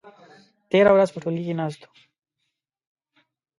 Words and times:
تېره 0.69 0.91
ورځ 0.93 1.09
په 1.11 1.19
ټولګي 1.23 1.43
کې 1.47 1.55
ناست 1.59 1.81
وو. 1.83 1.91